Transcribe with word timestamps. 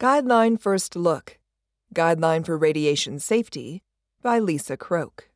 Guideline 0.00 0.58
First 0.58 0.96
Look 0.96 1.38
Guideline 1.94 2.46
for 2.46 2.56
Radiation 2.56 3.18
Safety 3.18 3.82
by 4.22 4.38
Lisa 4.38 4.74
Croke. 4.78 5.28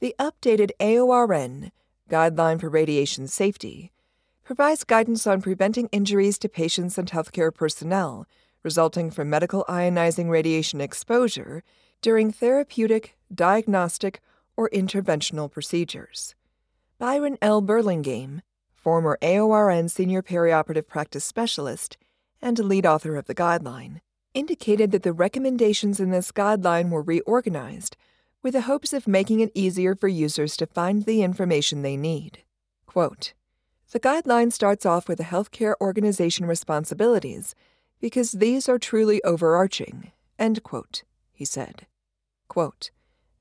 The 0.00 0.14
updated 0.18 0.70
AORN 0.80 1.70
Guideline 2.08 2.58
for 2.58 2.70
Radiation 2.70 3.28
Safety 3.28 3.92
provides 4.44 4.82
guidance 4.82 5.26
on 5.26 5.42
preventing 5.42 5.90
injuries 5.92 6.38
to 6.38 6.48
patients 6.48 6.96
and 6.96 7.10
healthcare 7.10 7.54
personnel 7.54 8.26
resulting 8.62 9.10
from 9.10 9.28
medical 9.28 9.62
ionizing 9.68 10.30
radiation 10.30 10.80
exposure 10.80 11.62
during 12.00 12.32
therapeutic, 12.32 13.14
diagnostic, 13.34 14.22
or 14.56 14.70
interventional 14.70 15.50
procedures. 15.50 16.34
Byron 16.98 17.36
L. 17.42 17.60
Burlingame, 17.60 18.40
former 18.74 19.18
AORN 19.20 19.90
Senior 19.90 20.22
Perioperative 20.22 20.86
Practice 20.86 21.26
Specialist 21.26 21.98
and 22.40 22.58
lead 22.58 22.86
author 22.86 23.16
of 23.16 23.26
the 23.26 23.34
guideline, 23.34 24.00
indicated 24.34 24.90
that 24.90 25.02
the 25.02 25.12
recommendations 25.12 26.00
in 26.00 26.10
this 26.10 26.32
guideline 26.32 26.90
were 26.90 27.02
reorganized 27.02 27.96
with 28.42 28.54
the 28.54 28.62
hopes 28.62 28.92
of 28.92 29.08
making 29.08 29.40
it 29.40 29.50
easier 29.54 29.94
for 29.94 30.08
users 30.08 30.56
to 30.56 30.66
find 30.66 31.04
the 31.04 31.22
information 31.22 31.82
they 31.82 31.96
need. 31.96 32.44
Quote, 32.86 33.34
the 33.90 34.00
guideline 34.00 34.52
starts 34.52 34.84
off 34.84 35.08
with 35.08 35.18
the 35.18 35.24
healthcare 35.24 35.74
organization 35.80 36.46
responsibilities 36.46 37.54
because 38.00 38.32
these 38.32 38.68
are 38.68 38.78
truly 38.78 39.22
overarching, 39.24 40.12
end 40.38 40.62
quote, 40.62 41.02
he 41.32 41.44
said. 41.44 41.86
Quote, 42.48 42.90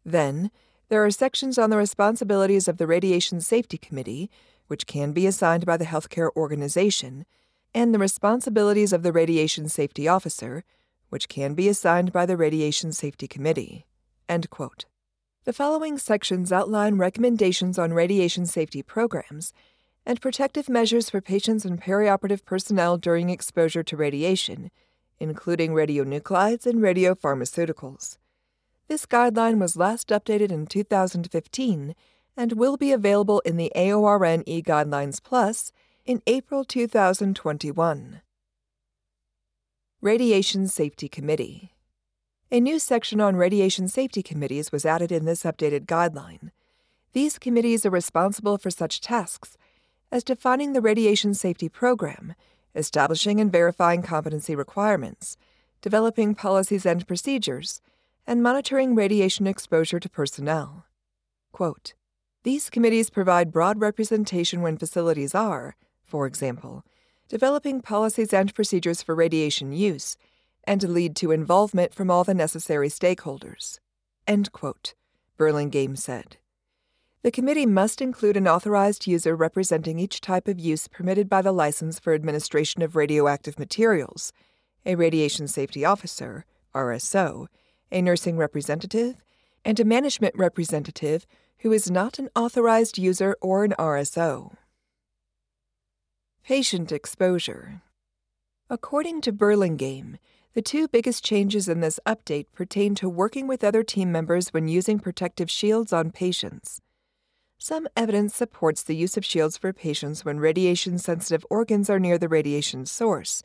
then, 0.05 0.52
there 0.89 1.03
are 1.03 1.11
sections 1.11 1.58
on 1.58 1.70
the 1.70 1.77
responsibilities 1.77 2.67
of 2.70 2.77
the 2.77 2.88
Radiation 2.88 3.41
Safety 3.41 3.77
Committee, 3.77 4.31
which 4.67 4.88
can 4.88 5.11
be 5.11 5.27
assigned 5.27 5.66
by 5.66 5.75
the 5.75 5.86
healthcare 5.86 6.30
organization, 6.36 7.25
and 7.73 7.94
the 7.94 7.99
responsibilities 7.99 8.94
of 8.94 9.03
the 9.03 9.12
Radiation 9.12 9.70
Safety 9.70 10.08
Officer, 10.08 10.63
which 11.09 11.30
can 11.30 11.53
be 11.53 11.70
assigned 11.70 12.12
by 12.12 12.25
the 12.25 12.38
Radiation 12.38 12.92
Safety 12.92 13.28
Committee. 13.28 13.86
The 14.30 15.53
following 15.53 15.97
sections 15.97 16.52
outline 16.52 16.95
recommendations 16.97 17.80
on 17.80 17.94
radiation 17.94 18.45
safety 18.45 18.83
programs 18.83 19.53
and 20.05 20.19
protective 20.19 20.67
measures 20.67 21.09
for 21.09 21.22
patients 21.22 21.64
and 21.64 21.81
perioperative 21.81 22.44
personnel 22.44 22.97
during 22.97 23.30
exposure 23.30 23.83
to 23.83 23.95
radiation, 23.95 24.72
including 25.20 25.72
radionuclides 25.72 26.66
and 26.66 26.80
radiopharmaceuticals. 26.80 28.17
This 28.89 29.05
guideline 29.05 29.59
was 29.59 29.77
last 29.77 30.09
updated 30.09 30.52
in 30.52 30.66
2015 30.66 31.95
and 32.36 32.52
will 32.53 32.77
be 32.77 32.92
available 32.92 33.39
in 33.42 33.58
the 33.58 33.72
AORN 33.75 34.44
e 34.45 34.61
Guidelines 34.61 35.22
Plus 35.23 35.72
in 36.08 36.22
April 36.25 36.63
2021. 36.63 38.22
Radiation 40.00 40.67
Safety 40.69 41.09
Committee 41.09 41.73
A 42.49 42.61
new 42.61 42.80
section 42.80 43.19
on 43.19 43.36
radiation 43.36 43.89
safety 43.89 44.23
committees 44.23 44.72
was 44.72 44.86
added 44.86 45.11
in 45.11 45.25
this 45.25 45.44
updated 45.44 45.86
guideline. 45.86 46.52
These 47.11 47.38
committees 47.38 47.86
are 47.86 47.89
responsible 47.89 48.58
for 48.58 48.72
such 48.72 49.02
tasks 49.02 49.58
as 50.09 50.23
defining 50.23 50.72
the 50.72 50.80
radiation 50.80 51.33
safety 51.33 51.67
program, 51.67 52.36
establishing 52.73 53.42
and 53.42 53.52
verifying 53.52 54.02
competency 54.02 54.55
requirements, 54.55 55.36
developing 55.81 56.36
policies 56.36 56.86
and 56.86 57.05
procedures, 57.05 57.81
and 58.25 58.42
monitoring 58.42 58.95
radiation 58.95 59.45
exposure 59.45 59.99
to 59.99 60.08
personnel. 60.09 60.86
Quote, 61.52 61.95
These 62.44 62.69
committees 62.69 63.09
provide 63.09 63.52
broad 63.52 63.81
representation 63.81 64.61
when 64.61 64.77
facilities 64.77 65.36
are, 65.36 65.75
for 66.08 66.25
example, 66.25 66.83
developing 67.27 67.81
policies 67.81 68.33
and 68.33 68.55
procedures 68.55 69.03
for 69.03 69.13
radiation 69.13 69.73
use, 69.73 70.17
and 70.64 70.81
lead 70.83 71.16
to 71.17 71.31
involvement 71.31 71.94
from 71.94 72.09
all 72.09 72.23
the 72.23 72.33
necessary 72.33 72.89
stakeholders. 72.89 73.80
End 74.25 74.52
quote, 74.52 74.94
Burlingame 75.38 75.95
said. 75.95 76.38
The 77.23 77.32
committee 77.32 77.65
must 77.65 78.02
include 78.02 78.37
an 78.37 78.48
authorized 78.48 79.05
user 79.05 79.36
representing 79.36 79.99
each 79.99 80.21
type 80.21 80.48
of 80.48 80.59
use 80.59 80.87
permitted 80.87 81.27
by 81.27 81.42
the 81.42 81.52
License 81.52 81.99
for 81.99 82.14
Administration 82.14 82.82
of 82.82 82.95
Radioactive 82.95 83.59
Materials, 83.59 84.32
a 84.86 84.95
radiation 84.95 85.48
safety 85.48 85.83
officer, 85.83 86.45
RSO, 86.73 87.48
a 87.92 88.02
nursing 88.02 88.37
representative, 88.37 89.15
and 89.65 89.80
a 89.80 89.86
management 89.86 90.36
representative 90.37 91.26
who 91.59 91.73
is 91.73 91.92
not 91.92 92.20
an 92.20 92.30
authorized 92.36 92.98
user 92.98 93.36
or 93.42 93.64
an 93.64 93.73
RSO. 93.77 94.55
Patient 96.47 96.93
exposure. 96.93 97.81
According 98.69 99.19
to 99.23 99.33
Burlingame, 99.33 100.17
the 100.53 100.61
two 100.61 100.87
biggest 100.87 101.21
changes 101.21 101.67
in 101.67 101.81
this 101.81 101.99
update 102.05 102.45
pertain 102.53 102.95
to 102.95 103.09
working 103.09 103.47
with 103.47 103.65
other 103.65 103.83
team 103.83 104.13
members 104.13 104.53
when 104.53 104.69
using 104.69 104.97
protective 104.97 105.52
shields 105.52 105.91
on 105.91 106.09
patients. 106.09 106.80
Some 107.58 107.85
evidence 107.97 108.33
supports 108.33 108.81
the 108.81 108.95
use 108.95 109.17
of 109.17 109.25
shields 109.25 109.58
for 109.58 109.73
patients 109.73 110.23
when 110.23 110.39
radiation 110.39 110.97
sensitive 110.99 111.45
organs 111.49 111.89
are 111.89 111.99
near 111.99 112.17
the 112.17 112.30
radiation 112.30 112.85
source, 112.85 113.43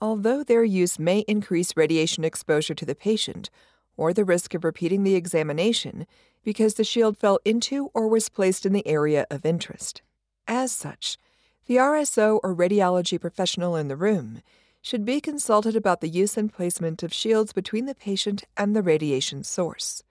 although 0.00 0.42
their 0.42 0.64
use 0.64 0.98
may 0.98 1.20
increase 1.28 1.76
radiation 1.76 2.24
exposure 2.24 2.74
to 2.74 2.84
the 2.84 2.96
patient 2.96 3.50
or 3.96 4.12
the 4.12 4.24
risk 4.24 4.52
of 4.52 4.64
repeating 4.64 5.04
the 5.04 5.14
examination 5.14 6.08
because 6.42 6.74
the 6.74 6.82
shield 6.82 7.16
fell 7.16 7.38
into 7.44 7.92
or 7.94 8.08
was 8.08 8.28
placed 8.28 8.66
in 8.66 8.72
the 8.72 8.84
area 8.84 9.28
of 9.30 9.46
interest. 9.46 10.02
As 10.48 10.72
such, 10.72 11.18
the 11.66 11.76
RSO 11.76 12.40
or 12.42 12.54
radiology 12.54 13.20
professional 13.20 13.76
in 13.76 13.88
the 13.88 13.96
room 13.96 14.42
should 14.80 15.04
be 15.04 15.20
consulted 15.20 15.76
about 15.76 16.00
the 16.00 16.08
use 16.08 16.36
and 16.36 16.52
placement 16.52 17.02
of 17.02 17.12
shields 17.12 17.52
between 17.52 17.86
the 17.86 17.94
patient 17.94 18.44
and 18.56 18.74
the 18.74 18.82
radiation 18.82 19.44
source. 19.44 20.02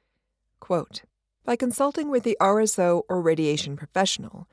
Quote, 0.61 1.01
by 1.43 1.55
consulting 1.55 2.09
with 2.09 2.23
the 2.23 2.37
RSO 2.39 3.03
or 3.09 3.21
radiation 3.21 3.75
professional, 3.75 4.47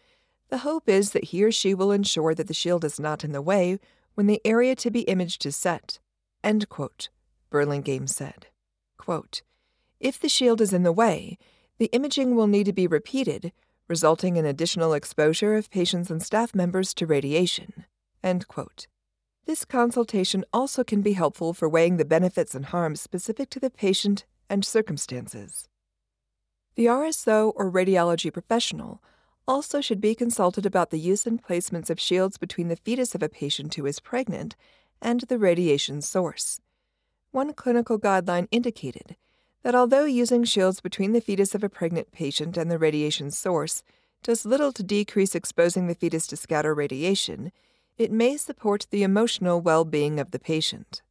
the 0.49 0.59
hope 0.59 0.89
is 0.89 1.13
that 1.13 1.25
he 1.25 1.45
or 1.45 1.53
she 1.53 1.75
will 1.75 1.93
ensure 1.93 2.35
that 2.35 2.49
the 2.49 2.55
shield 2.55 2.85
is 2.85 2.99
not 2.99 3.23
in 3.23 3.33
the 3.33 3.43
way 3.43 3.79
when 4.15 4.27
the 4.27 4.41
area 4.45 4.75
to 4.75 4.91
be 4.91 5.03
imaged 5.03 5.47
is 5.47 5.55
set. 5.55 6.01
End 6.43 6.69
quote, 6.69 7.11
Burlingame 7.51 8.09
said. 8.09 8.47
Quote, 8.97 9.43
if 10.01 10.19
the 10.19 10.29
shield 10.29 10.61
is 10.61 10.73
in 10.73 10.83
the 10.83 10.93
way, 10.93 11.39
the 11.79 11.91
imaging 11.93 12.35
will 12.35 12.47
need 12.47 12.65
to 12.65 12.73
be 12.73 12.87
repeated 12.87 13.53
resulting 13.89 14.37
in 14.37 14.45
additional 14.45 14.93
exposure 14.93 15.57
of 15.57 15.71
patients 15.71 16.11
and 16.11 16.23
staff 16.23 16.55
members 16.55 16.95
to 16.95 17.07
radiation. 17.07 17.85
This 19.47 19.65
consultation 19.65 20.45
also 20.53 20.85
can 20.85 21.01
be 21.01 21.15
helpful 21.15 21.55
for 21.55 21.69
weighing 21.69 21.97
the 21.97 22.05
benefits 22.05 22.55
and 22.55 22.67
harms 22.67 23.01
specific 23.01 23.49
to 23.51 23.61
the 23.61 23.71
patient 23.71 24.27
and 24.51 24.65
circumstances. 24.65 25.69
The 26.75 26.87
RSO 26.87 27.53
or 27.57 27.71
radiology 27.71 28.33
professional 28.33 29.03
also 29.49 29.81
should 29.81 30.01
be 30.01 30.15
consulted 30.15 30.67
about 30.67 30.91
the 30.91 30.99
use 30.99 31.27
and 31.27 31.43
placements 31.43 31.89
of 31.89 31.99
shields 31.99 32.37
between 32.37 32.69
the 32.69 32.77
fetus 32.77 33.15
of 33.15 33.23
a 33.23 33.29
patient 33.29 33.75
who 33.75 33.87
is 33.87 33.99
pregnant 33.99 34.55
and 35.01 35.23
the 35.23 35.39
radiation 35.39 36.03
source. 36.03 36.61
One 37.31 37.55
clinical 37.55 37.99
guideline 37.99 38.49
indicated 38.51 39.17
that 39.63 39.75
although 39.75 40.05
using 40.05 40.45
shields 40.45 40.81
between 40.81 41.13
the 41.13 41.21
fetus 41.21 41.55
of 41.55 41.65
a 41.65 41.69
pregnant 41.69 42.13
patient 42.13 42.57
and 42.57 42.71
the 42.71 42.79
radiation 42.79 43.31
source 43.31 43.83
does 44.23 44.45
little 44.45 44.73
to 44.73 44.83
decrease 44.83 45.35
exposing 45.35 45.87
the 45.87 45.95
fetus 45.95 46.27
to 46.27 46.37
scatter 46.37 46.75
radiation, 46.75 47.53
it 47.97 48.13
may 48.13 48.37
support 48.37 48.87
the 48.91 49.03
emotional 49.03 49.61
well 49.61 49.85
being 49.85 50.21
of 50.21 50.31
the 50.31 50.39
patient. 50.39 51.03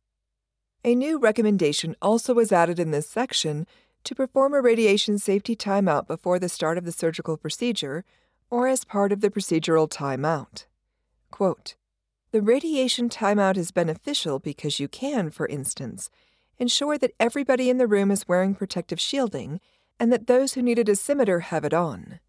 A 0.83 0.95
new 0.95 1.19
recommendation 1.19 1.95
also 2.01 2.33
was 2.33 2.51
added 2.51 2.79
in 2.79 2.91
this 2.91 3.09
section 3.09 3.67
to 4.03 4.15
perform 4.15 4.53
a 4.53 4.61
radiation 4.61 5.17
safety 5.17 5.55
timeout 5.55 6.07
before 6.07 6.39
the 6.39 6.47
start 6.47 6.77
of 6.77 6.85
the 6.85 6.91
surgical 6.91 7.35
procedure 7.35 8.05
or 8.49 8.67
as 8.67 8.85
part 8.85 9.11
of 9.11 9.19
the 9.19 9.29
procedural 9.29 9.89
timeout. 9.89 10.65
Quote, 11.31 11.75
the 12.31 12.41
radiation 12.41 13.09
timeout 13.09 13.57
is 13.57 13.71
beneficial 13.71 14.39
because 14.39 14.79
you 14.79 14.87
can, 14.87 15.29
for 15.29 15.47
instance, 15.47 16.09
ensure 16.59 16.97
that 16.97 17.13
everybody 17.19 17.69
in 17.69 17.77
the 17.77 17.87
room 17.87 18.11
is 18.11 18.27
wearing 18.27 18.55
protective 18.55 18.99
shielding 18.99 19.59
and 19.99 20.11
that 20.11 20.27
those 20.27 20.53
who 20.53 20.61
need 20.61 20.79
a 20.79 20.83
dosimeter 20.83 21.41
have 21.41 21.65
it 21.65 21.73
on. 21.73 22.19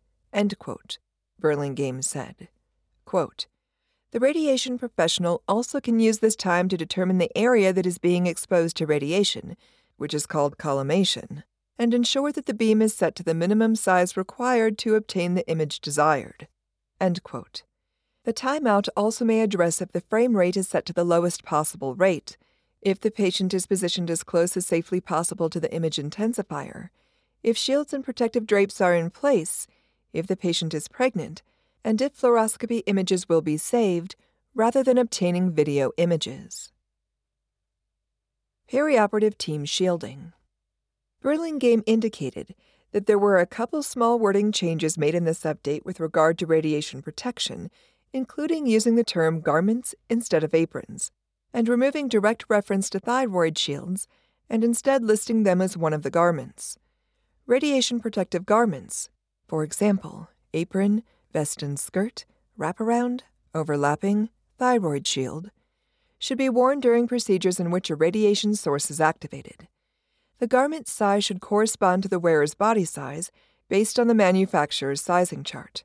Burlingame 1.41 2.03
said. 2.03 2.49
Quote, 3.05 3.47
the 4.11 4.21
radiation 4.21 4.79
professional 4.79 5.43
also 5.47 5.81
can 5.81 6.01
use 6.01 6.21
this 6.21 6.35
time 6.35 6.69
to 6.71 6.79
determine 6.79 7.19
the 7.19 7.37
area 7.37 7.75
that 7.75 7.85
is 7.85 7.99
being 7.99 8.27
exposed 8.27 8.77
to 8.79 8.87
radiation, 8.87 9.55
which 9.99 10.15
is 10.15 10.25
called 10.25 10.57
collimation, 10.57 11.45
and 11.79 11.93
ensure 11.93 12.33
that 12.33 12.47
the 12.47 12.55
beam 12.55 12.81
is 12.81 12.95
set 12.95 13.15
to 13.17 13.23
the 13.23 13.35
minimum 13.35 13.77
size 13.77 14.17
required 14.17 14.79
to 14.79 14.95
obtain 14.95 15.35
the 15.35 15.47
image 15.47 15.81
desired. 15.81 16.49
End 16.99 17.23
quote. 17.23 17.65
The 18.25 18.33
timeout 18.33 18.89
also 18.97 19.27
may 19.27 19.43
address 19.43 19.83
if 19.83 19.93
the 19.93 20.01
frame 20.01 20.37
rate 20.37 20.57
is 20.57 20.69
set 20.69 20.87
to 20.87 20.95
the 20.95 21.05
lowest 21.05 21.45
possible 21.45 21.95
rate, 21.95 22.39
if 22.81 23.01
the 23.01 23.11
patient 23.11 23.53
is 23.55 23.67
positioned 23.67 24.11
as 24.11 24.23
close 24.23 24.57
as 24.57 24.67
safely 24.67 25.01
possible 25.01 25.51
to 25.51 25.61
the 25.61 25.73
image 25.73 25.97
intensifier, 25.97 26.91
if 27.43 27.57
shields 27.57 27.93
and 27.93 28.05
protective 28.05 28.47
drapes 28.47 28.81
are 28.81 28.95
in 28.95 29.11
place, 29.11 29.67
if 30.13 30.27
the 30.27 30.37
patient 30.37 30.75
is 30.75 30.89
pregnant, 30.89 31.43
and 31.85 32.01
if 32.01 32.19
fluoroscopy 32.19 32.83
images 32.87 33.29
will 33.29 33.43
be 33.43 33.57
saved 33.57 34.17
rather 34.55 34.83
than 34.83 34.99
obtaining 34.99 35.53
video 35.53 35.93
images. 35.97 36.73
Perioperative 38.71 39.39
team 39.39 39.65
shielding. 39.65 40.33
Burlingame 41.23 41.83
indicated 41.87 42.55
that 42.93 43.07
there 43.07 43.19
were 43.19 43.39
a 43.39 43.47
couple 43.47 43.83
small 43.83 44.19
wording 44.19 44.53
changes 44.53 44.99
made 44.99 45.15
in 45.15 45.25
this 45.25 45.45
update 45.45 45.85
with 45.85 46.01
regard 46.01 46.39
to 46.39 46.47
radiation 46.47 47.03
protection, 47.03 47.71
including 48.13 48.67
using 48.67 48.95
the 48.97 49.05
term 49.05 49.41
garments 49.41 49.95
instead 50.09 50.43
of 50.43 50.55
aprons, 50.55 51.11
and 51.59 51.69
removing 51.69 52.07
direct 52.07 52.45
reference 52.49 52.89
to 52.89 53.01
thyroid 53.01 53.59
shields 53.59 54.07
and 54.49 54.63
instead 54.63 55.03
listing 55.03 55.43
them 55.43 55.61
as 55.61 55.77
one 55.77 55.93
of 55.93 56.05
the 56.05 56.11
garments. 56.11 56.79
Radiation 57.49 57.99
protective 57.99 58.47
garments, 58.47 59.11
for 59.49 59.65
example, 59.65 60.29
apron, 60.55 61.03
vest 61.33 61.61
and 61.61 61.77
skirt, 61.77 62.25
wraparound, 62.57 63.23
overlapping, 63.57 64.29
thyroid 64.57 65.05
shield, 65.05 65.51
should 66.21 66.39
be 66.39 66.49
worn 66.49 66.79
during 66.79 67.09
procedures 67.09 67.59
in 67.59 67.73
which 67.73 67.91
a 67.91 67.97
radiation 67.97 68.55
source 68.55 68.89
is 68.89 69.01
activated. 69.01 69.67
The 70.39 70.47
garment 70.47 70.87
size 70.87 71.25
should 71.25 71.41
correspond 71.41 72.05
to 72.05 72.09
the 72.09 72.21
wearer's 72.21 72.55
body 72.55 72.85
size 72.85 73.33
based 73.69 73.99
on 73.99 74.07
the 74.07 74.15
manufacturer's 74.15 75.01
sizing 75.01 75.43
chart. 75.43 75.83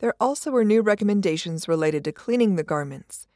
There 0.00 0.14
also 0.18 0.50
were 0.50 0.64
new 0.64 0.82
recommendations 0.82 1.68
related 1.68 2.02
to 2.06 2.10
cleaning 2.12 2.56
the 2.56 2.64
garments. 2.64 3.28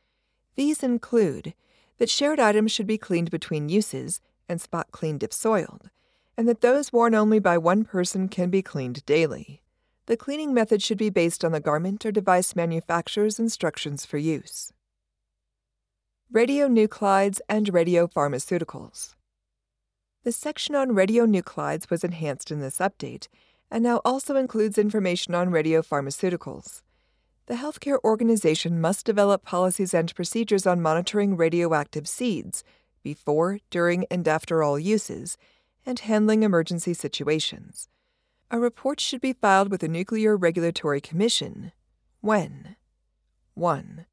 These 0.56 0.82
include 0.82 1.54
that 1.98 2.10
shared 2.10 2.40
items 2.40 2.72
should 2.72 2.86
be 2.86 2.98
cleaned 2.98 3.30
between 3.30 3.68
uses 3.68 4.20
and 4.48 4.60
spot 4.60 4.88
cleaned 4.90 5.22
if 5.22 5.32
soiled, 5.32 5.90
and 6.36 6.48
that 6.48 6.60
those 6.60 6.92
worn 6.92 7.14
only 7.14 7.38
by 7.38 7.58
one 7.58 7.84
person 7.84 8.28
can 8.28 8.50
be 8.50 8.62
cleaned 8.62 9.04
daily. 9.06 9.62
The 10.06 10.16
cleaning 10.16 10.54
method 10.54 10.82
should 10.82 10.98
be 10.98 11.10
based 11.10 11.44
on 11.44 11.52
the 11.52 11.60
garment 11.60 12.06
or 12.06 12.12
device 12.12 12.54
manufacturer's 12.54 13.38
instructions 13.38 14.06
for 14.06 14.18
use. 14.18 14.72
Radionuclides 16.32 17.40
and 17.48 17.66
radiopharmaceuticals. 17.72 19.14
The 20.22 20.32
section 20.32 20.74
on 20.74 20.90
radionuclides 20.90 21.88
was 21.90 22.04
enhanced 22.04 22.50
in 22.50 22.60
this 22.60 22.78
update 22.78 23.28
and 23.70 23.82
now 23.82 24.00
also 24.04 24.36
includes 24.36 24.78
information 24.78 25.34
on 25.34 25.50
radiopharmaceuticals. 25.50 26.82
The 27.46 27.54
healthcare 27.54 27.98
organization 28.02 28.80
must 28.80 29.06
develop 29.06 29.44
policies 29.44 29.94
and 29.94 30.12
procedures 30.14 30.66
on 30.66 30.82
monitoring 30.82 31.36
radioactive 31.36 32.08
seeds 32.08 32.64
before, 33.04 33.60
during, 33.70 34.04
and 34.10 34.26
after 34.26 34.64
all 34.64 34.78
uses, 34.78 35.36
and 35.84 36.00
handling 36.00 36.42
emergency 36.42 36.92
situations. 36.92 37.88
A 38.50 38.58
report 38.58 38.98
should 38.98 39.20
be 39.20 39.32
filed 39.32 39.70
with 39.70 39.80
the 39.80 39.88
Nuclear 39.88 40.36
Regulatory 40.36 41.00
Commission 41.00 41.70
when 42.20 42.74
1 43.54 44.06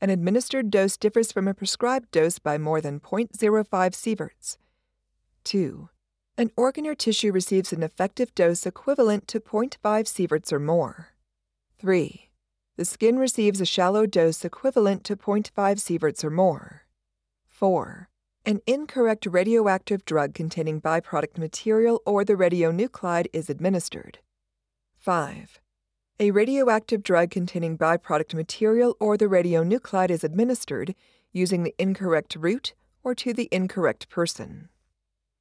an 0.00 0.10
administered 0.10 0.70
dose 0.70 0.96
differs 0.98 1.32
from 1.32 1.48
a 1.48 1.54
prescribed 1.54 2.10
dose 2.10 2.38
by 2.38 2.58
more 2.58 2.82
than 2.82 3.00
0.05 3.00 3.66
sieverts. 3.68 4.58
2. 5.44 5.88
An 6.36 6.50
organ 6.56 6.86
or 6.86 6.94
tissue 6.94 7.32
receives 7.32 7.72
an 7.72 7.82
effective 7.82 8.34
dose 8.34 8.66
equivalent 8.66 9.26
to 9.28 9.40
0.5 9.40 9.78
sieverts 9.80 10.52
or 10.52 10.58
more. 10.58 11.14
3. 11.78 12.25
The 12.76 12.84
skin 12.84 13.18
receives 13.18 13.60
a 13.60 13.66
shallow 13.66 14.06
dose 14.06 14.44
equivalent 14.44 15.04
to 15.04 15.16
0.5 15.16 15.50
sieverts 15.52 16.22
or 16.22 16.30
more. 16.30 16.82
4. 17.48 18.08
An 18.44 18.60
incorrect 18.66 19.26
radioactive 19.26 20.04
drug 20.04 20.34
containing 20.34 20.80
byproduct 20.80 21.38
material 21.38 22.02
or 22.04 22.24
the 22.24 22.34
radionuclide 22.34 23.26
is 23.32 23.50
administered. 23.50 24.18
5 24.98 25.60
a 26.18 26.30
radioactive 26.30 27.02
drug 27.02 27.30
containing 27.30 27.76
byproduct 27.76 28.32
material 28.32 28.96
or 28.98 29.18
the 29.18 29.26
radionuclide 29.26 30.10
is 30.10 30.24
administered 30.24 30.94
using 31.30 31.62
the 31.62 31.74
incorrect 31.78 32.36
route 32.36 32.72
or 33.04 33.14
to 33.14 33.34
the 33.34 33.50
incorrect 33.52 34.08
person. 34.08 34.70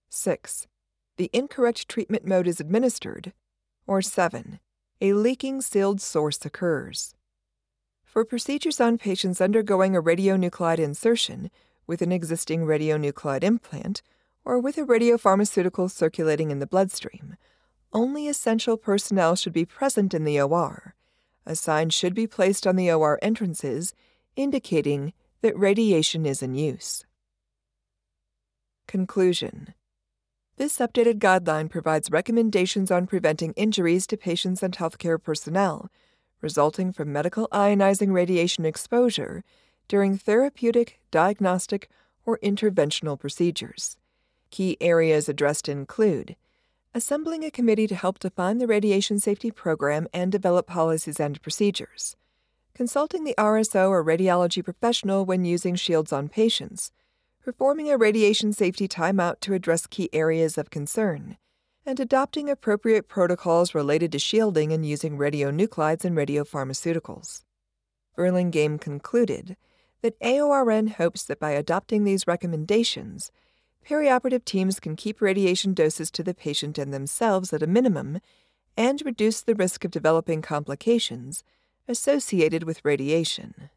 6. 0.09 0.67
The 1.15 1.29
incorrect 1.31 1.87
treatment 1.87 2.25
mode 2.25 2.45
is 2.45 2.59
administered. 2.59 3.31
Or 3.87 4.01
7. 4.01 4.59
A 4.99 5.13
leaking 5.13 5.61
sealed 5.61 6.01
source 6.01 6.45
occurs. 6.45 7.15
For 8.15 8.23
procedures 8.23 8.79
on 8.79 8.97
patients 8.97 9.41
undergoing 9.41 9.93
a 9.93 10.01
radionuclide 10.01 10.79
insertion 10.79 11.51
with 11.85 12.01
an 12.01 12.13
existing 12.13 12.61
radionuclide 12.61 13.43
implant 13.43 14.01
or 14.45 14.57
with 14.57 14.77
a 14.77 14.85
radiopharmaceutical 14.85 15.91
circulating 15.91 16.49
in 16.49 16.59
the 16.59 16.65
bloodstream, 16.65 17.35
only 17.91 18.29
essential 18.29 18.77
personnel 18.77 19.35
should 19.35 19.51
be 19.51 19.65
present 19.65 20.13
in 20.13 20.23
the 20.23 20.39
OR. 20.39 20.95
A 21.45 21.57
sign 21.57 21.89
should 21.89 22.13
be 22.13 22.25
placed 22.25 22.65
on 22.65 22.77
the 22.77 22.89
OR 22.89 23.19
entrances 23.21 23.93
indicating 24.37 25.11
that 25.41 25.59
radiation 25.59 26.25
is 26.25 26.41
in 26.41 26.55
use. 26.55 27.03
Conclusion 28.87 29.73
This 30.55 30.77
updated 30.77 31.19
guideline 31.19 31.69
provides 31.69 32.09
recommendations 32.09 32.91
on 32.91 33.07
preventing 33.07 33.51
injuries 33.57 34.07
to 34.07 34.15
patients 34.15 34.63
and 34.63 34.73
healthcare 34.77 35.21
personnel 35.21 35.89
resulting 36.45 36.93
from 36.93 37.11
medical 37.11 37.47
ionizing 37.51 38.13
radiation 38.13 38.67
exposure 38.67 39.43
during 39.87 40.15
therapeutic, 40.15 40.99
diagnostic, 41.09 41.89
or 42.23 42.37
interventional 42.43 43.19
procedures. 43.19 43.97
Key 44.51 44.77
areas 44.79 45.27
addressed 45.27 45.67
include 45.67 46.35
assembling 46.93 47.43
a 47.43 47.49
committee 47.49 47.87
to 47.87 47.95
help 47.95 48.19
define 48.19 48.59
the 48.59 48.67
radiation 48.67 49.19
safety 49.19 49.49
program 49.49 50.07
and 50.13 50.31
develop 50.31 50.67
policies 50.67 51.19
and 51.19 51.41
procedures, 51.41 52.15
consulting 52.75 53.23
the 53.23 53.35
RSO 53.39 53.89
or 53.89 54.03
radiology 54.03 54.63
professional 54.63 55.25
when 55.25 55.45
using 55.45 55.73
shields 55.73 56.13
on 56.13 56.29
patients, 56.29 56.91
performing 57.43 57.89
a 57.89 57.97
radiation 57.97 58.53
safety 58.53 58.87
timeout 58.87 59.39
to 59.39 59.55
address 59.55 59.87
key 59.87 60.09
areas 60.13 60.59
of 60.59 60.69
concern, 60.69 61.37
and 61.85 61.99
adopting 61.99 62.49
appropriate 62.49 63.07
protocols 63.07 63.75
related 63.75 64.11
to 64.11 64.19
shielding 64.19 64.71
and 64.71 64.85
using 64.85 65.17
radionuclides 65.17 66.03
and 66.03 66.17
radiopharmaceuticals. 66.17 67.43
Burlingame 68.15 68.79
concluded 68.79 69.55
that 70.01 70.19
AORN 70.19 70.87
hopes 70.87 71.23
that 71.23 71.39
by 71.39 71.51
adopting 71.51 72.03
these 72.03 72.27
recommendations, 72.27 73.31
perioperative 73.87 74.45
teams 74.45 74.79
can 74.79 74.95
keep 74.95 75.21
radiation 75.21 75.73
doses 75.73 76.09
to 76.11 76.23
the 76.23 76.33
patient 76.33 76.77
and 76.77 76.93
themselves 76.93 77.53
at 77.53 77.63
a 77.63 77.67
minimum 77.67 78.19
and 78.75 79.01
reduce 79.05 79.41
the 79.41 79.55
risk 79.55 79.85
of 79.85 79.91
developing 79.91 80.41
complications 80.41 81.43
associated 81.87 82.63
with 82.63 82.83
radiation. 82.83 83.69